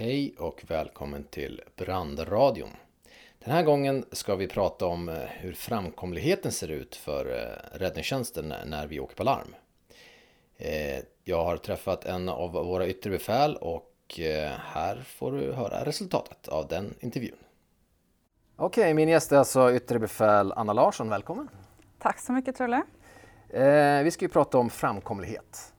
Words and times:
Hej 0.00 0.34
och 0.38 0.64
välkommen 0.68 1.24
till 1.24 1.62
Brandradion. 1.76 2.70
Den 3.38 3.54
här 3.54 3.62
gången 3.62 4.04
ska 4.12 4.36
vi 4.36 4.48
prata 4.48 4.86
om 4.86 5.08
eh, 5.08 5.14
hur 5.14 5.52
framkomligheten 5.52 6.52
ser 6.52 6.68
ut 6.68 6.96
för 6.96 7.26
eh, 7.26 7.78
räddningstjänsten 7.78 8.54
när 8.66 8.86
vi 8.86 9.00
åker 9.00 9.16
på 9.16 9.24
larm. 9.24 9.54
Eh, 10.56 10.98
jag 11.24 11.44
har 11.44 11.56
träffat 11.56 12.04
en 12.04 12.28
av 12.28 12.52
våra 12.52 12.86
yttre 12.86 13.10
befäl 13.10 13.56
och 13.56 13.94
här 14.58 15.02
får 15.06 15.32
du 15.32 15.52
höra 15.52 15.84
resultatet 15.84 16.48
av 16.48 16.68
den 16.68 16.94
intervjun. 17.00 17.38
Okej, 18.56 18.94
min 18.94 19.08
gäst 19.08 19.32
är 19.32 19.36
alltså 19.36 19.72
yttre 19.72 19.98
befäl 19.98 20.52
Anna 20.52 20.72
Larsson. 20.72 21.08
Välkommen! 21.08 21.48
Tack 21.98 22.18
så 22.18 22.32
mycket 22.32 22.56
Trulle! 22.56 22.82
vi 24.04 24.10
ska 24.10 24.24
ju 24.24 24.28
prata 24.28 24.58
om 24.58 24.70
framkomlighet. 24.70 25.72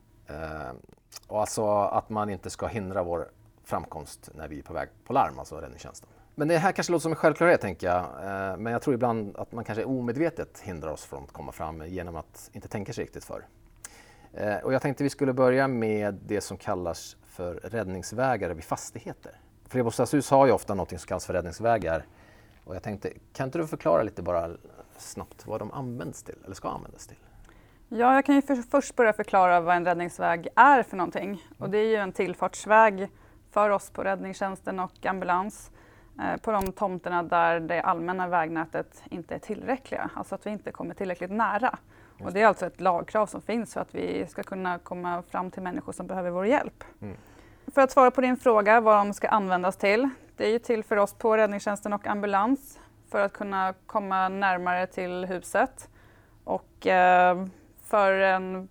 och 1.28 1.40
alltså 1.40 1.68
att 1.70 2.10
man 2.10 2.30
inte 2.30 2.50
ska 2.50 2.68
hindra 2.68 3.04
vår 3.04 3.30
framkomst 3.70 4.30
när 4.36 4.48
vi 4.48 4.60
är 4.60 4.64
på 4.64 4.74
väg 4.74 4.90
på 5.06 5.14
larm, 5.14 5.40
alltså 5.40 5.56
räddningstjänsten. 5.56 6.10
Men 6.36 6.48
det 6.48 6.58
här 6.58 6.72
kanske 6.72 6.92
låter 6.92 7.02
som 7.02 7.12
en 7.12 7.16
självklarhet 7.16 7.62
tänker 7.62 7.88
jag. 7.88 8.04
Eh, 8.04 8.58
men 8.58 8.74
jag 8.74 8.82
tror 8.82 8.96
ibland 8.96 9.38
att 9.38 9.52
man 9.52 9.64
kanske 9.64 9.84
omedvetet 9.84 10.60
hindrar 10.60 10.92
oss 10.92 11.06
från 11.06 11.24
att 11.24 11.32
komma 11.32 11.52
fram 11.52 11.88
genom 11.88 12.16
att 12.16 12.50
inte 12.54 12.68
tänka 12.68 12.94
sig 12.94 13.04
riktigt 13.04 13.24
för. 13.24 13.46
Eh, 14.34 14.58
och 14.58 14.74
jag 14.74 14.82
tänkte 14.82 15.04
vi 15.04 15.10
skulle 15.10 15.34
börja 15.34 15.68
med 15.68 16.20
det 16.26 16.42
som 16.42 16.58
kallas 16.58 17.18
för 17.26 17.54
räddningsvägar 17.54 18.50
vid 18.50 18.64
fastigheter. 18.64 19.40
Flerbostadshus 19.68 20.30
har 20.30 20.46
ju 20.46 20.52
ofta 20.52 20.74
något 20.76 20.90
som 20.90 21.00
kallas 21.00 21.26
för 21.26 21.34
räddningsvägar. 21.34 22.06
Och 22.64 22.76
jag 22.76 22.84
tänkte, 22.84 23.14
kan 23.34 23.48
inte 23.48 23.58
du 23.58 23.68
förklara 23.68 24.04
lite 24.04 24.22
bara 24.22 24.52
snabbt 24.98 25.48
vad 25.48 25.62
de 25.62 25.72
används 25.72 26.24
till, 26.24 26.36
eller 26.46 26.56
ska 26.56 26.70
användas 26.70 27.08
till? 27.08 27.18
Ja, 27.88 28.16
jag 28.16 28.26
kan 28.26 28.36
ju 28.36 28.42
för, 28.42 28.56
först 28.56 28.96
börja 28.96 29.14
förklara 29.14 29.62
vad 29.62 29.76
en 29.76 29.86
räddningsväg 29.86 30.48
är 30.56 30.84
för 30.84 30.98
någonting. 30.98 31.44
Och 31.58 31.70
det 31.70 31.78
är 31.78 31.88
ju 31.88 31.96
en 31.96 32.12
tillfartsväg 32.12 33.10
för 33.52 33.70
oss 33.70 33.90
på 33.90 34.04
räddningstjänsten 34.04 34.80
och 34.80 35.06
ambulans 35.06 35.72
eh, 36.22 36.42
på 36.42 36.52
de 36.52 36.72
tomterna 36.72 37.24
där 37.24 37.60
det 37.60 37.82
allmänna 37.82 38.28
vägnätet 38.28 39.04
inte 39.10 39.36
är 39.36 39.40
tillräckliga, 39.40 40.10
alltså 40.14 40.36
att 40.36 40.46
vi 40.46 40.50
inte 40.50 40.72
kommer 40.72 40.94
tillräckligt 40.94 41.32
nära. 41.32 41.78
Och 42.24 42.34
det 42.34 42.42
är 42.42 42.48
alltså 42.48 42.66
ett 42.66 42.82
lagkrav 42.82 43.26
som 43.26 43.42
finns 43.42 43.74
för 43.74 43.82
att 43.82 43.96
vi 43.96 44.28
ska 44.28 44.44
kunna 44.44 44.80
komma 44.80 45.22
fram 45.22 45.52
till 45.52 45.64
människor 45.64 45.94
som 45.94 46.08
behöver 46.08 46.30
vår 46.30 46.46
hjälp. 46.46 46.84
Mm. 47.02 47.18
För 47.74 47.82
att 47.82 47.92
svara 47.92 48.12
på 48.12 48.22
din 48.22 48.38
fråga 48.38 48.82
vad 48.82 48.98
de 48.98 49.14
ska 49.14 49.28
användas 49.28 49.78
till. 49.78 50.10
Det 50.38 50.46
är 50.46 50.52
ju 50.52 50.60
till 50.60 50.84
för 50.84 50.98
oss 50.98 51.14
på 51.14 51.38
räddningstjänsten 51.38 51.94
och 51.94 52.08
ambulans 52.08 52.80
för 53.10 53.26
att 53.26 53.34
kunna 53.34 53.74
komma 53.86 54.30
närmare 54.30 54.88
till 54.88 55.26
huset. 55.26 55.90
Och 56.44 56.88
eh, 56.88 57.46
för 57.84 58.12
en 58.12 58.70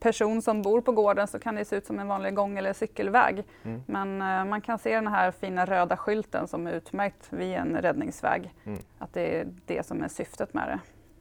person 0.00 0.42
som 0.42 0.62
bor 0.62 0.80
på 0.80 0.92
gården 0.92 1.26
så 1.26 1.38
kan 1.38 1.54
det 1.54 1.64
se 1.64 1.76
ut 1.76 1.86
som 1.86 1.98
en 1.98 2.08
vanlig 2.08 2.34
gång 2.34 2.58
eller 2.58 2.72
cykelväg. 2.72 3.44
Mm. 3.62 3.82
Men 3.86 4.22
uh, 4.22 4.50
man 4.50 4.60
kan 4.60 4.78
se 4.78 4.94
den 4.94 5.06
här 5.06 5.30
fina 5.30 5.64
röda 5.64 5.96
skylten 5.96 6.48
som 6.48 6.66
är 6.66 6.72
utmärkt 6.72 7.32
vid 7.32 7.54
en 7.54 7.76
räddningsväg. 7.76 8.54
Mm. 8.64 8.78
Att 8.98 9.12
det 9.12 9.38
är 9.38 9.46
det 9.66 9.86
som 9.86 10.02
är 10.02 10.08
syftet 10.08 10.54
med 10.54 10.68
det. 10.68 10.80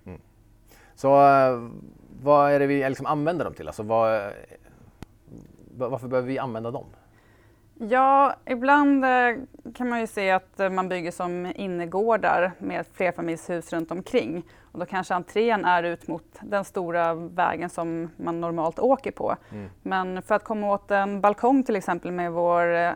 Mm. 0.09 0.21
Så 0.95 1.09
uh, 1.09 1.69
vad 2.23 2.51
är 2.51 2.59
det 2.59 2.67
vi 2.67 2.89
liksom 2.89 3.05
använder 3.05 3.45
dem 3.45 3.53
till? 3.53 3.67
Alltså, 3.67 3.83
vad, 3.83 4.31
varför 5.75 6.07
behöver 6.07 6.27
vi 6.27 6.39
använda 6.39 6.71
dem? 6.71 6.85
Ja, 7.81 8.35
ibland 8.45 9.05
eh, 9.05 9.35
kan 9.73 9.89
man 9.89 9.99
ju 9.99 10.07
se 10.07 10.31
att 10.31 10.59
eh, 10.59 10.69
man 10.69 10.89
bygger 10.89 11.11
som 11.11 11.51
innergårdar 11.55 12.51
med 12.59 12.85
flerfamiljshus 12.93 13.73
runt 13.73 13.91
omkring. 13.91 14.43
Och 14.71 14.79
då 14.79 14.85
kanske 14.85 15.13
entrén 15.13 15.65
är 15.65 15.83
ut 15.83 16.07
mot 16.07 16.39
den 16.41 16.65
stora 16.65 17.13
vägen 17.13 17.69
som 17.69 18.09
man 18.17 18.41
normalt 18.41 18.79
åker 18.79 19.11
på. 19.11 19.35
Mm. 19.51 19.69
Men 19.81 20.21
för 20.21 20.35
att 20.35 20.43
komma 20.43 20.73
åt 20.73 20.91
en 20.91 21.21
balkong 21.21 21.63
till 21.63 21.75
exempel 21.75 22.11
med, 22.11 22.31
vår, 22.31 22.73
eh, 22.73 22.91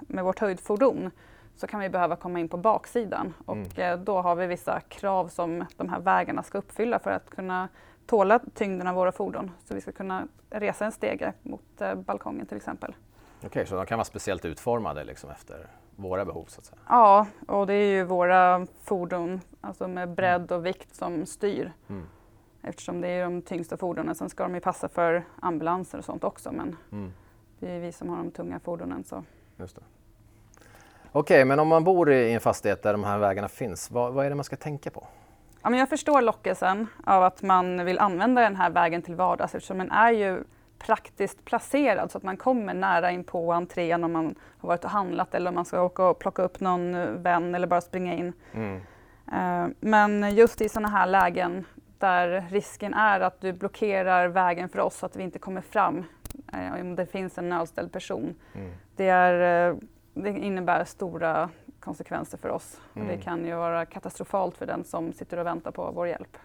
med 0.00 0.24
vårt 0.24 0.38
höjdfordon 0.38 1.10
så 1.56 1.66
kan 1.66 1.80
vi 1.80 1.88
behöva 1.88 2.16
komma 2.16 2.40
in 2.40 2.48
på 2.48 2.56
baksidan. 2.56 3.34
Och 3.44 3.78
mm. 3.78 4.04
då 4.04 4.20
har 4.20 4.34
vi 4.34 4.46
vissa 4.46 4.80
krav 4.80 5.28
som 5.28 5.64
de 5.76 5.88
här 5.88 6.00
vägarna 6.00 6.42
ska 6.42 6.58
uppfylla 6.58 6.98
för 6.98 7.10
att 7.10 7.30
kunna 7.30 7.68
tåla 8.06 8.40
tyngden 8.54 8.86
av 8.86 8.94
våra 8.94 9.12
fordon. 9.12 9.50
Så 9.64 9.74
vi 9.74 9.80
ska 9.80 9.92
kunna 9.92 10.28
resa 10.50 10.84
en 10.84 10.92
stege 10.92 11.32
mot 11.42 11.82
balkongen 11.96 12.46
till 12.46 12.56
exempel. 12.56 12.94
Okej, 13.46 13.48
okay, 13.48 13.66
så 13.66 13.76
de 13.76 13.86
kan 13.86 13.98
vara 13.98 14.04
speciellt 14.04 14.44
utformade 14.44 15.04
liksom 15.04 15.30
efter 15.30 15.66
våra 15.96 16.24
behov? 16.24 16.44
Så 16.48 16.60
att 16.60 16.66
säga. 16.66 16.78
Ja, 16.88 17.26
och 17.48 17.66
det 17.66 17.74
är 17.74 17.92
ju 17.92 18.04
våra 18.04 18.66
fordon 18.82 19.40
alltså 19.60 19.88
med 19.88 20.08
bredd 20.14 20.52
och 20.52 20.66
vikt 20.66 20.94
som 20.94 21.26
styr. 21.26 21.72
Mm. 21.88 22.06
Eftersom 22.62 23.00
det 23.00 23.08
är 23.08 23.24
de 23.24 23.42
tyngsta 23.42 23.76
fordonen. 23.76 24.14
Sen 24.14 24.30
ska 24.30 24.42
de 24.42 24.54
ju 24.54 24.60
passa 24.60 24.88
för 24.88 25.24
ambulanser 25.40 25.98
och 25.98 26.04
sånt 26.04 26.24
också 26.24 26.52
men 26.52 26.76
mm. 26.92 27.12
det 27.58 27.70
är 27.70 27.80
vi 27.80 27.92
som 27.92 28.08
har 28.08 28.16
de 28.16 28.30
tunga 28.30 28.60
fordonen. 28.60 29.04
Så. 29.04 29.24
Just 29.56 29.76
det. 29.76 29.82
Okej, 31.12 31.20
okay, 31.20 31.44
men 31.44 31.58
om 31.58 31.68
man 31.68 31.84
bor 31.84 32.12
i 32.12 32.32
en 32.32 32.40
fastighet 32.40 32.82
där 32.82 32.92
de 32.92 33.04
här 33.04 33.18
vägarna 33.18 33.48
finns, 33.48 33.90
vad, 33.90 34.12
vad 34.12 34.26
är 34.26 34.30
det 34.30 34.36
man 34.36 34.44
ska 34.44 34.56
tänka 34.56 34.90
på? 34.90 35.06
Ja, 35.62 35.70
men 35.70 35.78
jag 35.78 35.88
förstår 35.88 36.22
lockelsen 36.22 36.86
av 37.04 37.22
att 37.22 37.42
man 37.42 37.84
vill 37.84 37.98
använda 37.98 38.40
den 38.42 38.56
här 38.56 38.70
vägen 38.70 39.02
till 39.02 39.14
vardags 39.14 39.54
eftersom 39.54 39.78
den 39.78 39.90
är 39.90 40.10
ju 40.10 40.44
praktiskt 40.86 41.44
placerad 41.44 42.10
så 42.10 42.18
att 42.18 42.24
man 42.24 42.36
kommer 42.36 42.74
nära 42.74 43.10
in 43.10 43.24
på 43.24 43.52
entrén 43.52 44.04
om 44.04 44.12
man 44.12 44.34
har 44.58 44.68
varit 44.68 44.84
och 44.84 44.90
handlat 44.90 45.34
eller 45.34 45.48
om 45.48 45.54
man 45.54 45.64
ska 45.64 45.82
åka 45.82 46.04
och 46.04 46.18
plocka 46.18 46.42
upp 46.42 46.60
någon 46.60 47.22
vän 47.22 47.54
eller 47.54 47.66
bara 47.66 47.80
springa 47.80 48.14
in. 48.14 48.32
Mm. 48.52 48.80
Uh, 49.32 49.74
men 49.80 50.34
just 50.34 50.60
i 50.60 50.68
sådana 50.68 50.88
här 50.88 51.06
lägen 51.06 51.64
där 51.98 52.46
risken 52.50 52.94
är 52.94 53.20
att 53.20 53.40
du 53.40 53.52
blockerar 53.52 54.28
vägen 54.28 54.68
för 54.68 54.78
oss 54.78 54.96
så 54.96 55.06
att 55.06 55.16
vi 55.16 55.22
inte 55.22 55.38
kommer 55.38 55.60
fram 55.60 56.04
uh, 56.54 56.80
om 56.80 56.94
det 56.96 57.06
finns 57.06 57.38
en 57.38 57.48
nödställd 57.48 57.92
person. 57.92 58.34
Mm. 58.54 58.72
Det, 58.96 59.08
är, 59.08 59.70
uh, 59.70 59.78
det 60.14 60.30
innebär 60.30 60.84
stora 60.84 61.48
konsekvenser 61.80 62.38
för 62.38 62.48
oss. 62.48 62.80
Mm. 62.94 63.08
Det 63.08 63.16
kan 63.16 63.46
ju 63.46 63.54
vara 63.54 63.86
katastrofalt 63.86 64.56
för 64.56 64.66
den 64.66 64.84
som 64.84 65.12
sitter 65.12 65.36
och 65.36 65.46
väntar 65.46 65.70
på 65.70 65.90
vår 65.90 66.08
hjälp. 66.08 66.36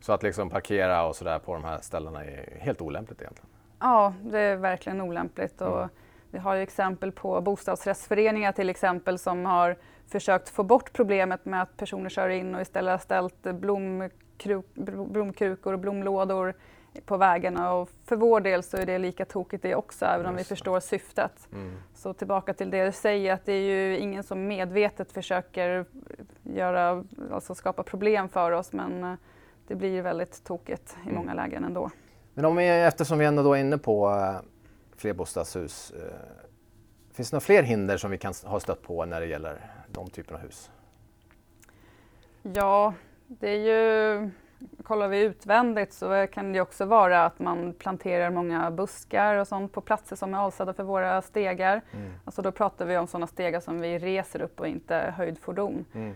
Så 0.00 0.12
att 0.12 0.22
liksom 0.22 0.50
parkera 0.50 1.06
och 1.06 1.16
sådär 1.16 1.38
på 1.38 1.52
de 1.54 1.64
här 1.64 1.78
ställena 1.80 2.24
är 2.24 2.58
helt 2.60 2.80
olämpligt 2.80 3.20
egentligen? 3.20 3.48
Ja, 3.80 4.14
det 4.22 4.38
är 4.38 4.56
verkligen 4.56 5.00
olämpligt. 5.00 5.60
Och 5.60 5.78
mm. 5.78 5.88
Vi 6.30 6.38
har 6.38 6.54
ju 6.54 6.62
exempel 6.62 7.12
på 7.12 7.40
bostadsrättsföreningar 7.40 8.52
till 8.52 8.70
exempel 8.70 9.18
som 9.18 9.46
har 9.46 9.76
försökt 10.08 10.48
få 10.48 10.62
bort 10.62 10.92
problemet 10.92 11.44
med 11.44 11.62
att 11.62 11.76
personer 11.76 12.08
kör 12.08 12.28
in 12.28 12.54
och 12.54 12.60
istället 12.60 12.92
har 12.92 12.98
ställt 12.98 13.42
blomkruk, 13.42 14.66
blomkrukor 15.10 15.72
och 15.72 15.78
blomlådor 15.78 16.54
på 17.04 17.16
vägarna. 17.16 17.72
Och 17.72 17.90
för 18.04 18.16
vår 18.16 18.40
del 18.40 18.62
så 18.62 18.76
är 18.76 18.86
det 18.86 18.98
lika 18.98 19.24
tokigt 19.24 19.62
det 19.62 19.74
också, 19.74 20.04
även 20.04 20.26
om 20.26 20.36
vi 20.36 20.44
förstår 20.44 20.80
syftet. 20.80 21.48
Mm. 21.52 21.72
Så 21.94 22.12
tillbaka 22.12 22.54
till 22.54 22.70
det 22.70 22.84
du 22.84 22.92
säger, 22.92 23.34
att 23.34 23.46
det 23.46 23.52
är 23.52 23.76
ju 23.76 23.98
ingen 23.98 24.22
som 24.22 24.46
medvetet 24.46 25.12
försöker 25.12 25.84
göra, 26.42 27.04
alltså 27.32 27.54
skapa 27.54 27.82
problem 27.82 28.28
för 28.28 28.52
oss, 28.52 28.72
men 28.72 29.16
det 29.70 29.76
blir 29.76 30.02
väldigt 30.02 30.44
tokigt 30.44 30.96
i 31.04 31.08
mm. 31.08 31.14
många 31.14 31.34
lägen 31.34 31.64
ändå. 31.64 31.90
Men 32.34 32.44
om 32.44 32.56
vi, 32.56 32.68
eftersom 32.68 33.18
vi 33.18 33.24
ändå 33.24 33.54
är 33.54 33.60
inne 33.60 33.78
på 33.78 34.08
uh, 34.08 34.40
flerbostadshus, 34.96 35.92
uh, 35.96 36.02
finns 37.12 37.30
det 37.30 37.34
några 37.34 37.40
fler 37.40 37.62
hinder 37.62 37.96
som 37.96 38.10
vi 38.10 38.18
kan 38.18 38.34
ha 38.44 38.60
stött 38.60 38.82
på 38.82 39.04
när 39.04 39.20
det 39.20 39.26
gäller 39.26 39.70
de 39.88 40.10
typerna 40.10 40.38
av 40.38 40.44
hus? 40.44 40.70
Ja, 42.42 42.94
det 43.26 43.50
är 43.50 43.56
ju 43.56 44.30
Kollar 44.82 45.08
vi 45.08 45.20
utvändigt 45.20 45.92
så 45.92 46.26
kan 46.32 46.52
det 46.52 46.60
också 46.60 46.84
vara 46.84 47.24
att 47.24 47.38
man 47.38 47.72
planterar 47.72 48.30
många 48.30 48.70
buskar 48.70 49.36
och 49.36 49.48
sånt 49.48 49.72
på 49.72 49.80
platser 49.80 50.16
som 50.16 50.34
är 50.34 50.38
avsedda 50.38 50.72
för 50.72 50.82
våra 50.82 51.22
stegar. 51.22 51.82
Mm. 51.92 52.12
Alltså 52.24 52.42
då 52.42 52.52
pratar 52.52 52.86
vi 52.86 52.96
om 52.96 53.06
sådana 53.06 53.26
stegar 53.26 53.60
som 53.60 53.80
vi 53.80 53.98
reser 53.98 54.42
upp 54.42 54.60
och 54.60 54.68
inte 54.68 55.14
höjdfordon. 55.16 55.84
Mm. 55.94 56.14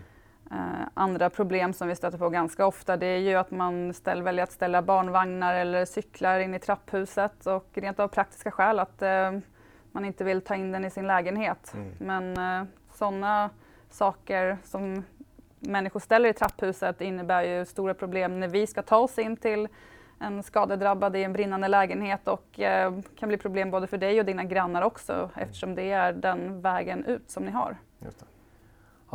Uh, 0.55 0.87
andra 0.93 1.29
problem 1.29 1.73
som 1.73 1.87
vi 1.87 1.95
stöter 1.95 2.17
på 2.17 2.29
ganska 2.29 2.65
ofta 2.65 2.97
det 2.97 3.05
är 3.05 3.17
ju 3.17 3.35
att 3.35 3.51
man 3.51 3.93
ställ, 3.93 4.21
väljer 4.21 4.43
att 4.43 4.51
ställa 4.51 4.81
barnvagnar 4.81 5.55
eller 5.55 5.85
cyklar 5.85 6.39
in 6.39 6.53
i 6.53 6.59
trapphuset 6.59 7.45
och 7.45 7.69
rent 7.73 7.99
av 7.99 8.07
praktiska 8.07 8.51
skäl 8.51 8.79
att 8.79 9.01
uh, 9.01 9.39
man 9.91 10.05
inte 10.05 10.23
vill 10.23 10.41
ta 10.41 10.55
in 10.55 10.71
den 10.71 10.85
i 10.85 10.89
sin 10.89 11.07
lägenhet. 11.07 11.73
Mm. 11.73 11.91
Men 11.99 12.61
uh, 12.61 12.67
sådana 12.93 13.49
saker 13.89 14.57
som 14.63 15.03
människor 15.59 15.99
ställer 15.99 16.29
i 16.29 16.33
trapphuset 16.33 17.01
innebär 17.01 17.43
ju 17.43 17.65
stora 17.65 17.93
problem 17.93 18.39
när 18.39 18.47
vi 18.47 18.67
ska 18.67 18.81
ta 18.81 18.97
oss 18.97 19.19
in 19.19 19.37
till 19.37 19.67
en 20.19 20.43
skadedrabbad 20.43 21.15
i 21.15 21.23
en 21.23 21.33
brinnande 21.33 21.67
lägenhet 21.67 22.27
och 22.27 22.59
kan 23.19 23.27
bli 23.29 23.37
problem 23.37 23.71
både 23.71 23.87
för 23.87 23.97
dig 23.97 24.19
och 24.19 24.25
dina 24.25 24.43
grannar 24.43 24.81
också 24.81 25.13
mm. 25.13 25.29
eftersom 25.35 25.75
det 25.75 25.91
är 25.91 26.13
den 26.13 26.61
vägen 26.61 27.05
ut 27.05 27.29
som 27.29 27.43
ni 27.43 27.51
har. 27.51 27.77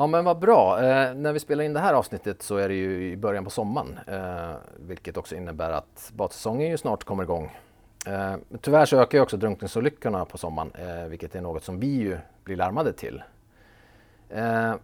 Ja 0.00 0.06
men 0.06 0.24
vad 0.24 0.38
bra. 0.38 0.82
Eh, 0.82 1.14
när 1.14 1.32
vi 1.32 1.40
spelar 1.40 1.64
in 1.64 1.72
det 1.72 1.80
här 1.80 1.94
avsnittet 1.94 2.42
så 2.42 2.56
är 2.56 2.68
det 2.68 2.74
ju 2.74 3.10
i 3.12 3.16
början 3.16 3.44
på 3.44 3.50
sommaren. 3.50 3.98
Eh, 4.06 4.56
vilket 4.76 5.16
också 5.16 5.34
innebär 5.34 5.70
att 5.70 6.12
badsäsongen 6.14 6.70
ju 6.70 6.78
snart 6.78 7.04
kommer 7.04 7.22
igång. 7.22 7.56
Eh, 8.06 8.34
tyvärr 8.60 8.84
så 8.84 9.00
ökar 9.00 9.18
ju 9.18 9.22
också 9.22 9.36
drunkningsolyckorna 9.36 10.24
på 10.24 10.38
sommaren, 10.38 10.72
eh, 10.74 11.08
vilket 11.08 11.34
är 11.34 11.40
något 11.40 11.64
som 11.64 11.80
vi 11.80 11.86
ju 11.86 12.18
blir 12.44 12.56
larmade 12.56 12.92
till. 12.92 13.22
Eh, 14.28 14.74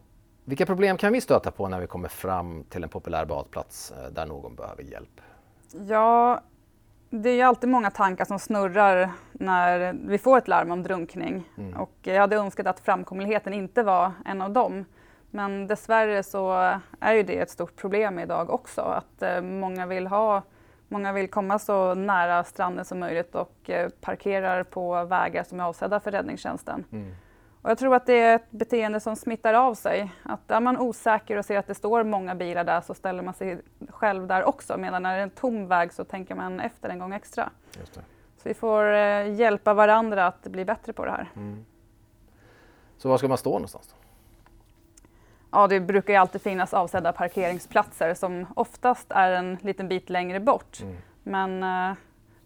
vilka 0.45 0.67
problem 0.67 0.97
kan 0.97 1.13
vi 1.13 1.21
stöta 1.21 1.51
på 1.51 1.69
när 1.69 1.81
vi 1.81 1.87
kommer 1.87 2.09
fram 2.09 2.65
till 2.65 2.83
en 2.83 2.89
populär 2.89 3.25
badplats 3.25 3.93
eh, 3.93 4.13
där 4.13 4.27
någon 4.27 4.55
behöver 4.55 4.83
hjälp? 4.83 5.21
Ja, 5.89 6.41
det 7.11 7.31
är 7.31 7.35
ju 7.35 7.43
alltid 7.43 7.71
många 7.71 7.91
tankar 7.91 8.25
som 8.25 8.39
snurrar 8.39 9.11
när 9.33 9.97
vi 10.07 10.19
får 10.19 10.39
ett 10.39 10.49
larm 10.49 10.71
om 10.71 10.83
drunkning. 10.83 11.49
Mm. 11.59 11.77
Och 11.77 11.93
jag 12.03 12.21
hade 12.21 12.37
önskat 12.37 12.67
att 12.67 12.81
framkomligheten 12.81 13.53
inte 13.53 13.83
var 13.83 14.13
en 14.25 14.43
av 14.43 14.51
dem. 14.51 14.85
Men 15.31 15.67
dessvärre 15.67 16.23
så 16.23 16.53
är 17.01 17.13
ju 17.13 17.23
det 17.23 17.39
ett 17.39 17.51
stort 17.51 17.77
problem 17.77 18.19
idag 18.19 18.51
också. 18.51 18.81
Att 18.81 19.23
eh, 19.23 19.41
många 19.41 19.87
vill 19.87 20.07
ha 20.07 20.43
Många 20.89 21.13
vill 21.13 21.31
komma 21.31 21.59
så 21.59 21.95
nära 21.95 22.45
stranden 22.45 22.85
som 22.85 22.99
möjligt 22.99 23.35
och 23.35 23.71
eh, 23.71 23.89
parkerar 24.01 24.63
på 24.63 25.05
vägar 25.05 25.45
som 25.45 25.61
är 25.61 25.65
avsedda 25.65 26.01
för 26.01 26.11
räddningstjänsten. 26.11 26.85
Mm. 26.93 27.15
Och 27.63 27.71
jag 27.71 27.79
tror 27.79 27.95
att 27.95 28.07
det 28.07 28.21
är 28.21 28.37
ett 28.37 28.51
beteende 28.51 29.01
som 29.01 29.17
smittar 29.17 29.55
av 29.55 29.75
sig. 29.75 30.13
Att 30.23 30.51
är 30.51 30.61
man 30.61 30.79
osäker 30.79 31.37
och 31.37 31.45
ser 31.45 31.59
att 31.59 31.67
det 31.67 31.75
står 31.75 32.05
många 32.05 32.35
bilar 32.35 32.65
där 32.65 32.81
så 32.81 32.95
ställer 32.95 33.23
man 33.23 33.35
sig 33.35 33.59
själv 33.89 34.27
där 34.27 34.45
också. 34.45 34.77
Medan 34.79 35.03
när 35.03 35.13
det 35.13 35.19
är 35.19 35.23
en 35.23 35.31
tom 35.31 35.69
väg 35.69 35.93
så 35.93 36.05
tänker 36.05 36.35
man 36.35 36.61
efter 36.61 36.89
en 36.89 36.99
gång 36.99 37.15
extra. 37.15 37.51
Så 38.37 38.49
vi 38.49 38.55
får 38.55 38.93
eh, 38.93 39.35
hjälpa 39.35 39.75
varandra 39.75 40.27
att 40.27 40.43
bli 40.43 40.65
bättre 40.65 40.93
på 40.93 41.05
det 41.05 41.11
här. 41.11 41.31
Mm. 41.37 41.65
Så 42.97 43.09
var 43.09 43.19
ska 43.19 43.29
man 43.29 43.39
stå 43.39 43.51
någonstans? 43.51 43.89
Då? 43.89 44.06
Ja, 45.51 45.67
det 45.67 45.81
brukar 45.81 46.13
ju 46.13 46.19
alltid 46.19 46.43
finnas 46.43 46.75
avsedda 46.75 47.13
parkeringsplatser 47.13 48.15
som 48.15 48.47
oftast 48.55 49.07
är 49.11 49.33
en 49.33 49.59
liten 49.63 49.89
bit 49.89 50.11
längre 50.11 50.41
bort. 50.41 50.81
Mm. 50.83 50.97
Men 51.23 51.63
eh, 51.91 51.97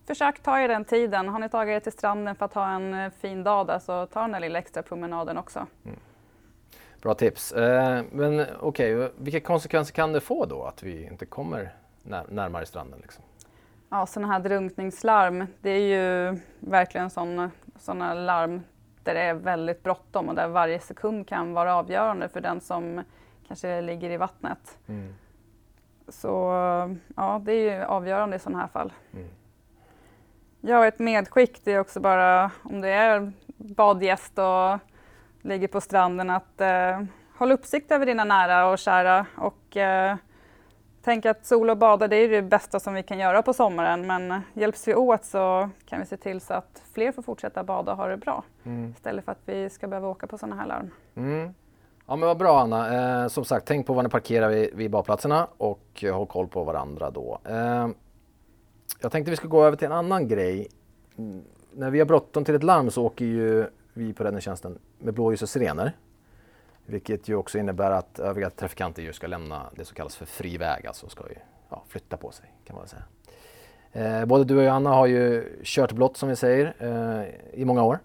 försök 0.07 0.43
ta 0.43 0.61
er 0.61 0.69
den 0.69 0.85
tiden. 0.85 1.29
Har 1.29 1.39
ni 1.39 1.49
tagit 1.49 1.77
er 1.77 1.81
till 1.81 1.93
stranden 1.93 2.35
för 2.35 2.45
att 2.45 2.55
ha 2.55 2.71
en 2.71 2.95
eh, 2.95 3.11
fin 3.21 3.45
dag 3.45 3.67
där 3.67 3.79
så 3.79 4.07
ta 4.07 4.21
den 4.21 4.33
där 4.33 4.41
lilla 4.41 4.59
extra 4.59 4.83
promenaden 4.83 5.39
också. 5.39 5.67
Mm. 5.85 5.99
Bra 7.03 7.15
tips. 7.15 7.53
Eh, 7.53 8.05
men 8.13 8.47
okej, 8.61 8.97
okay, 8.97 9.09
vilka 9.19 9.41
konsekvenser 9.41 9.95
kan 9.95 10.13
det 10.13 10.21
få 10.21 10.47
då 10.47 10.65
att 10.65 10.83
vi 10.83 11.07
inte 11.07 11.27
kommer 11.27 11.75
när, 12.03 12.25
närmare 12.29 12.67
stranden? 12.67 13.01
Liksom? 13.03 13.25
Ja, 13.89 14.07
sådana 14.07 14.33
här 14.33 14.41
drunkningslarm, 14.41 15.47
det 15.61 15.71
är 15.71 15.79
ju 15.79 16.39
verkligen 16.61 17.11
sådana 17.11 18.15
larm 18.15 18.63
där 19.05 19.15
det 19.15 19.21
är 19.21 19.35
väldigt 19.35 19.83
bråttom 19.83 20.29
och 20.29 20.35
där 20.35 20.49
varje 20.49 20.81
sekund 20.81 21.29
kan 21.29 21.53
vara 21.53 21.75
avgörande 21.75 22.29
för 22.29 22.41
den 22.41 22.61
som 22.61 23.05
kanske 23.49 23.81
ligger 23.81 24.11
i 24.11 24.17
vattnet. 24.17 24.79
Mm. 24.87 25.15
Så 26.09 26.29
ja, 27.17 27.41
det 27.45 27.53
är 27.53 27.79
ju 27.79 27.85
avgörande 27.85 28.37
i 28.37 28.39
sådana 28.39 28.59
här 28.59 28.69
fall. 28.69 28.93
Mm. 29.13 29.29
Ja, 30.61 30.87
ett 30.87 30.99
medskick 30.99 31.65
det 31.65 31.73
är 31.73 31.79
också 31.79 32.01
bara 32.01 32.51
om 32.63 32.81
det 32.81 32.89
är 32.89 33.33
badgäst 33.57 34.39
och 34.39 34.79
ligger 35.43 35.69
på 35.69 35.81
stranden 35.81 36.31
att 36.31 36.61
eh, 36.61 37.03
håll 37.39 37.53
uppsikt 37.53 37.91
över 37.91 38.07
dina 38.07 38.25
nära 38.25 38.67
och 38.67 38.79
kära 38.79 39.27
och 39.37 39.77
eh, 39.77 40.17
tänk 41.03 41.27
att 41.27 41.47
sol 41.47 41.71
och 41.71 41.77
bada 41.77 42.09
det 42.09 42.17
är 42.17 42.29
det 42.29 42.43
bästa 42.43 42.81
som 42.81 42.95
vi 42.95 43.03
kan 43.03 43.19
göra 43.19 43.43
på 43.43 43.53
sommaren 43.53 44.07
men 44.07 44.41
hjälps 44.53 44.89
vi 44.89 44.95
åt 44.95 45.25
så 45.25 45.71
kan 45.87 46.01
vi 46.01 46.07
se 46.07 46.17
till 46.17 46.41
så 46.41 46.55
att 46.55 46.83
fler 46.93 47.13
får 47.13 47.23
fortsätta 47.23 47.65
bada 47.65 47.93
och 47.93 47.99
ha 47.99 48.07
det 48.07 48.17
bra 48.17 48.45
mm. 48.65 48.91
istället 48.91 49.25
för 49.25 49.33
att 49.33 49.43
vi 49.45 49.71
ska 49.71 49.89
behöva 49.89 50.09
åka 50.09 50.27
på 50.27 50.39
sådana 50.39 50.57
här 50.57 50.67
larm. 50.67 50.91
Mm. 51.15 51.55
Ja 52.07 52.17
men 52.17 52.27
vad 52.27 52.37
bra 52.39 52.61
Anna. 52.61 53.23
Eh, 53.23 53.29
som 53.29 53.45
sagt, 53.45 53.67
tänk 53.67 53.87
på 53.87 53.93
var 53.93 54.03
ni 54.03 54.09
parkerar 54.09 54.49
vid, 54.49 54.75
vid 54.75 54.91
badplatserna 54.91 55.49
och 55.57 56.05
eh, 56.05 56.17
håll 56.17 56.27
koll 56.27 56.49
på 56.49 56.65
varandra 56.65 57.11
då. 57.11 57.39
Eh, 57.45 57.89
jag 59.01 59.13
tänkte 59.13 59.31
vi 59.31 59.37
ska 59.37 59.49
gå 59.49 59.65
över 59.65 59.77
till 59.77 59.87
en 59.87 59.93
annan 59.93 60.29
grej. 60.29 60.69
Mm, 61.19 61.43
när 61.73 61.91
vi 61.91 61.99
har 61.99 62.07
bråttom 62.07 62.45
till 62.45 62.55
ett 62.55 62.63
larm 62.63 62.91
så 62.91 63.05
åker 63.05 63.25
ju 63.25 63.67
vi 63.93 64.13
på 64.13 64.25
räddningstjänsten 64.25 64.79
med 64.99 65.15
blåljus 65.15 65.43
och 65.43 65.49
sirener. 65.49 65.93
Vilket 66.91 67.29
ju 67.29 67.35
också 67.35 67.59
innebär 67.59 67.91
att 67.91 68.19
övriga 68.19 68.51
trafikanter 68.51 69.03
ju 69.03 69.13
ska 69.13 69.27
lämna 69.27 69.71
det 69.77 69.85
som 69.85 69.95
kallas 69.95 70.17
för 70.17 70.27
fri 70.27 70.57
väg, 70.57 70.87
alltså 70.87 71.09
ska 71.09 71.29
ju, 71.29 71.37
ja, 71.69 71.85
flytta 71.89 72.17
på 72.17 72.31
sig 72.31 72.55
kan 72.67 72.77
man 72.77 72.89
säga. 72.89 73.03
Eh, 73.93 74.27
både 74.27 74.45
du 74.45 74.67
och 74.67 74.75
Anna 74.75 74.91
har 74.91 75.07
ju 75.07 75.53
kört 75.63 75.93
blått 75.93 76.17
som 76.17 76.29
vi 76.29 76.37
säger 76.37 76.75
eh, 76.79 77.61
i 77.61 77.65
många 77.65 77.83
år. 77.83 77.99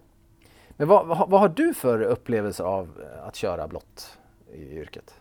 Men 0.70 0.88
vad, 0.88 1.06
vad, 1.06 1.30
vad, 1.30 1.40
har 1.40 1.48
du 1.48 1.74
för 1.74 2.02
upplevelse 2.02 2.62
av 2.62 3.02
eh, 3.02 3.26
att 3.26 3.36
köra 3.36 3.68
blått 3.68 4.18
i 4.52 4.78
yrket? 4.78 5.20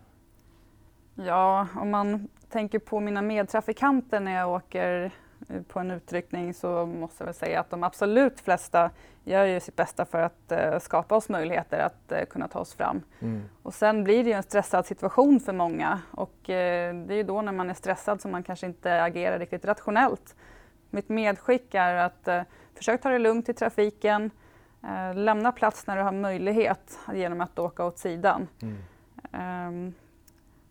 Ja, 1.15 1.67
om 1.75 1.89
man 1.89 2.27
tänker 2.49 2.79
på 2.79 2.99
mina 2.99 3.21
medtrafikanter 3.21 4.19
när 4.19 4.35
jag 4.35 4.49
åker 4.49 5.11
på 5.67 5.79
en 5.79 5.91
utryckning 5.91 6.53
så 6.53 6.85
måste 6.85 7.23
jag 7.23 7.25
väl 7.25 7.35
säga 7.35 7.59
att 7.59 7.69
de 7.69 7.83
absolut 7.83 8.39
flesta 8.39 8.91
gör 9.23 9.45
ju 9.45 9.59
sitt 9.59 9.75
bästa 9.75 10.05
för 10.05 10.21
att 10.21 10.51
uh, 10.51 10.79
skapa 10.79 11.15
oss 11.15 11.29
möjligheter 11.29 11.79
att 11.79 12.11
uh, 12.11 12.25
kunna 12.25 12.47
ta 12.47 12.59
oss 12.59 12.73
fram. 12.73 13.01
Mm. 13.19 13.43
Och 13.63 13.73
sen 13.73 14.03
blir 14.03 14.23
det 14.23 14.29
ju 14.29 14.35
en 14.35 14.43
stressad 14.43 14.85
situation 14.85 15.39
för 15.39 15.53
många 15.53 16.01
och 16.11 16.35
uh, 16.41 16.45
det 16.45 17.13
är 17.13 17.13
ju 17.13 17.23
då 17.23 17.41
när 17.41 17.51
man 17.51 17.69
är 17.69 17.73
stressad 17.73 18.21
som 18.21 18.31
man 18.31 18.43
kanske 18.43 18.65
inte 18.65 19.03
agerar 19.03 19.39
riktigt 19.39 19.65
rationellt. 19.65 20.35
Mitt 20.89 21.09
medskick 21.09 21.75
är 21.75 21.95
att 21.95 22.47
försök 22.75 23.01
ta 23.01 23.09
det 23.09 23.19
lugnt 23.19 23.49
i 23.49 23.53
trafiken, 23.53 24.31
lämna 25.15 25.51
plats 25.51 25.87
när 25.87 25.97
du 25.97 26.03
har 26.03 26.11
möjlighet 26.11 26.99
genom 27.13 27.41
att 27.41 27.59
åka 27.59 27.85
åt 27.85 27.97
sidan. 27.97 28.47
Mm. 28.61 28.77
Um, 29.67 29.93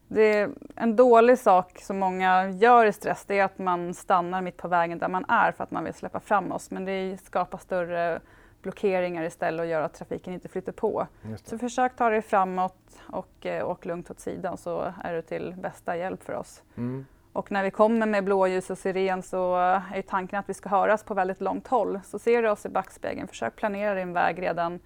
det 0.08 0.38
är 0.38 0.50
en 0.74 0.96
dålig 0.96 1.38
sak 1.38 1.78
som 1.82 1.98
många 1.98 2.50
gör 2.50 2.86
i 2.86 2.92
stress, 2.92 3.24
det 3.26 3.38
är 3.38 3.44
att 3.44 3.58
man 3.58 3.94
stannar 3.94 4.42
mitt 4.42 4.56
på 4.56 4.68
vägen 4.68 4.98
där 4.98 5.08
man 5.08 5.24
är 5.28 5.52
för 5.52 5.64
att 5.64 5.70
man 5.70 5.84
vill 5.84 5.94
släppa 5.94 6.20
fram 6.20 6.52
oss. 6.52 6.70
Men 6.70 6.84
det 6.84 7.18
skapar 7.24 7.58
större 7.58 8.20
blockeringar 8.62 9.24
istället 9.24 9.60
och 9.60 9.66
gör 9.66 9.80
att 9.82 9.94
trafiken 9.94 10.34
inte 10.34 10.48
flyter 10.48 10.72
på. 10.72 11.06
Så 11.44 11.58
försök 11.58 11.96
ta 11.96 12.10
dig 12.10 12.22
framåt 12.22 13.00
och 13.00 13.46
eh, 13.46 13.68
åk 13.68 13.84
lugnt 13.84 14.10
åt 14.10 14.20
sidan 14.20 14.56
så 14.56 14.92
är 15.02 15.14
du 15.14 15.22
till 15.22 15.54
bästa 15.58 15.96
hjälp 15.96 16.22
för 16.24 16.32
oss. 16.32 16.62
Mm. 16.76 17.06
Och 17.32 17.52
när 17.52 17.62
vi 17.62 17.70
kommer 17.70 18.06
med 18.06 18.24
blåljus 18.24 18.70
och 18.70 18.78
siren 18.78 19.22
så 19.22 19.56
är 19.94 20.02
tanken 20.02 20.38
att 20.38 20.48
vi 20.48 20.54
ska 20.54 20.68
höras 20.68 21.04
på 21.04 21.14
väldigt 21.14 21.40
långt 21.40 21.68
håll. 21.68 22.00
Så 22.04 22.18
ser 22.18 22.42
du 22.42 22.48
oss 22.50 22.66
i 22.66 22.68
backspegeln, 22.68 23.28
försök 23.28 23.56
planera 23.56 23.94
din 23.94 24.12
väg 24.12 24.42
redan 24.42 24.80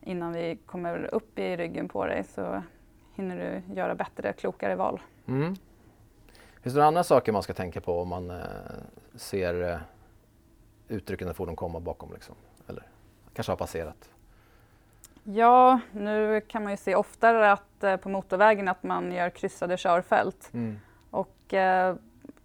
innan 0.00 0.32
vi 0.32 0.58
kommer 0.66 1.14
upp 1.14 1.38
i 1.38 1.56
ryggen 1.56 1.88
på 1.88 2.06
dig 2.06 2.24
så 2.24 2.62
hinner 3.16 3.36
du 3.36 3.74
göra 3.74 3.94
bättre, 3.94 4.32
klokare 4.32 4.74
val. 4.74 5.00
Mm. 5.26 5.56
Finns 6.62 6.74
det 6.74 6.78
några 6.78 6.86
andra 6.86 7.04
saker 7.04 7.32
man 7.32 7.42
ska 7.42 7.54
tänka 7.54 7.80
på 7.80 8.00
om 8.00 8.08
man 8.08 8.30
eh, 8.30 8.36
ser 9.14 9.72
eh, 9.72 9.78
utryckande 10.88 11.34
fordon 11.34 11.56
komma 11.56 11.80
bakom? 11.80 12.12
Liksom? 12.12 12.34
Eller 12.68 12.82
kanske 13.32 13.52
har 13.52 13.56
passerat? 13.56 14.10
Ja, 15.24 15.80
nu 15.92 16.40
kan 16.40 16.62
man 16.62 16.72
ju 16.72 16.76
se 16.76 16.94
oftare 16.94 17.52
att, 17.52 17.84
eh, 17.84 17.96
på 17.96 18.08
motorvägen 18.08 18.68
att 18.68 18.82
man 18.82 19.12
gör 19.12 19.30
kryssade 19.30 19.76
körfält. 19.76 20.50
Mm. 20.52 20.80
Och 21.10 21.54
eh, 21.54 21.96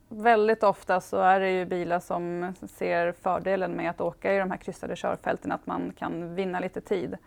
väldigt 0.09 0.63
ofta 0.63 1.01
så 1.01 1.17
är 1.17 1.39
det 1.39 1.51
ju 1.51 1.65
bilar 1.65 2.00
som 2.00 2.53
ser 2.67 3.12
fördelen 3.12 3.71
med 3.71 3.89
att 3.89 4.01
åka 4.01 4.35
i 4.35 4.39
de 4.39 4.51
här 4.51 4.57
kryssade 4.57 4.95
körfälten, 4.95 5.51
att 5.51 5.67
man 5.67 5.94
kan 5.97 6.35
vinna 6.35 6.59
lite 6.59 6.81
tid. 6.81 7.17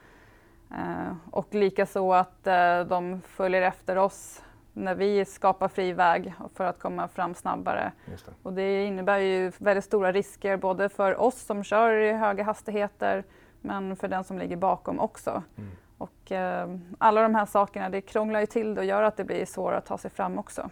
Eh, 0.78 1.12
och 1.30 1.54
likaså 1.54 2.12
att 2.12 2.46
eh, 2.46 2.80
de 2.80 3.20
följer 3.26 3.62
efter 3.62 3.98
oss 3.98 4.42
när 4.72 4.94
vi 4.94 5.24
skapar 5.24 5.68
fri 5.68 5.92
väg 5.92 6.34
för 6.54 6.64
att 6.64 6.78
komma 6.78 7.08
fram 7.08 7.34
snabbare. 7.34 7.92
Det. 8.06 8.32
Och 8.42 8.52
det 8.52 8.84
innebär 8.84 9.18
ju 9.18 9.52
väldigt 9.58 9.84
stora 9.84 10.12
risker 10.12 10.56
både 10.56 10.88
för 10.88 11.20
oss 11.20 11.40
som 11.42 11.64
kör 11.64 11.92
i 11.92 12.12
höga 12.12 12.44
hastigheter 12.44 13.24
men 13.60 13.96
för 13.96 14.08
den 14.08 14.24
som 14.24 14.38
ligger 14.38 14.56
bakom 14.56 15.00
också. 15.00 15.42
Mm. 15.56 15.70
Och 15.98 16.32
eh, 16.32 16.68
alla 16.98 17.22
de 17.22 17.34
här 17.34 17.46
sakerna 17.46 17.90
det 17.90 18.00
krånglar 18.00 18.40
ju 18.40 18.46
till 18.46 18.74
det 18.74 18.80
och 18.80 18.86
gör 18.86 19.02
att 19.02 19.16
det 19.16 19.24
blir 19.24 19.46
svårare 19.46 19.78
att 19.78 19.86
ta 19.86 19.98
sig 19.98 20.10
fram 20.10 20.38
också. 20.38 20.70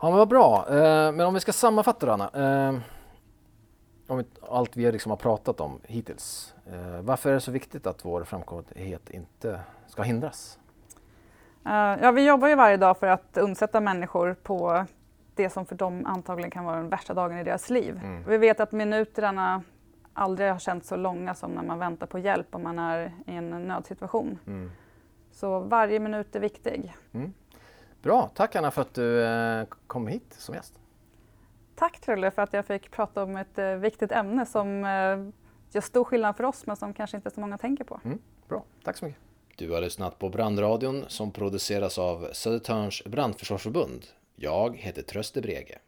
Ja 0.00 0.08
men 0.08 0.18
vad 0.18 0.28
bra. 0.28 0.66
Eh, 0.68 1.12
men 1.12 1.20
om 1.20 1.34
vi 1.34 1.40
ska 1.40 1.52
sammanfatta 1.52 2.06
det 2.06 2.12
Anna. 2.12 2.68
Eh, 2.68 2.74
om 4.06 4.24
allt 4.40 4.76
vi 4.76 4.92
liksom 4.92 5.10
har 5.10 5.16
pratat 5.16 5.60
om 5.60 5.80
hittills. 5.82 6.54
Eh, 6.66 7.00
varför 7.00 7.30
är 7.30 7.34
det 7.34 7.40
så 7.40 7.50
viktigt 7.50 7.86
att 7.86 8.04
vår 8.04 8.24
framkomlighet 8.24 9.10
inte 9.10 9.60
ska 9.86 10.02
hindras? 10.02 10.58
Uh, 11.66 11.72
ja, 11.72 12.10
vi 12.10 12.26
jobbar 12.26 12.48
ju 12.48 12.54
varje 12.54 12.76
dag 12.76 12.98
för 12.98 13.06
att 13.06 13.36
undsätta 13.36 13.80
människor 13.80 14.36
på 14.42 14.86
det 15.34 15.50
som 15.50 15.66
för 15.66 15.74
dem 15.74 16.06
antagligen 16.06 16.50
kan 16.50 16.64
vara 16.64 16.76
den 16.76 16.88
värsta 16.88 17.14
dagen 17.14 17.38
i 17.38 17.44
deras 17.44 17.70
liv. 17.70 18.00
Mm. 18.04 18.24
Vi 18.28 18.38
vet 18.38 18.60
att 18.60 18.72
minuterna 18.72 19.62
aldrig 20.12 20.50
har 20.50 20.58
känts 20.58 20.88
så 20.88 20.96
långa 20.96 21.34
som 21.34 21.50
när 21.50 21.62
man 21.62 21.78
väntar 21.78 22.06
på 22.06 22.18
hjälp 22.18 22.54
om 22.54 22.62
man 22.62 22.78
är 22.78 23.12
i 23.26 23.34
en 23.34 23.50
nödsituation. 23.50 24.38
Mm. 24.46 24.70
Så 25.32 25.60
varje 25.60 26.00
minut 26.00 26.36
är 26.36 26.40
viktig. 26.40 26.94
Mm. 27.12 27.32
Bra, 28.02 28.30
tack 28.34 28.56
Anna 28.56 28.70
för 28.70 28.82
att 28.82 28.94
du 28.94 29.24
eh, 29.24 29.66
kom 29.86 30.06
hit 30.06 30.34
som 30.38 30.54
gäst. 30.54 30.80
Tack 31.74 32.00
Trulle 32.00 32.30
för 32.30 32.42
att 32.42 32.52
jag 32.52 32.66
fick 32.66 32.90
prata 32.90 33.22
om 33.22 33.36
ett 33.36 33.58
eh, 33.58 33.74
viktigt 33.74 34.12
ämne 34.12 34.46
som 34.46 34.84
eh, 34.84 35.44
gör 35.74 35.80
stor 35.80 36.04
skillnad 36.04 36.36
för 36.36 36.44
oss 36.44 36.66
men 36.66 36.76
som 36.76 36.94
kanske 36.94 37.16
inte 37.16 37.30
så 37.30 37.40
många 37.40 37.58
tänker 37.58 37.84
på. 37.84 38.00
Mm, 38.04 38.18
bra, 38.48 38.64
tack 38.84 38.96
så 38.96 39.04
mycket. 39.04 39.20
Du 39.56 39.70
har 39.70 39.80
lyssnat 39.80 40.18
på 40.18 40.28
Brandradion 40.28 41.04
som 41.08 41.30
produceras 41.30 41.98
av 41.98 42.28
Södertörns 42.32 43.04
brandförsvarsförbund. 43.04 44.06
Jag 44.36 44.76
heter 44.76 45.02
Tröste 45.02 45.40
Brege. 45.40 45.78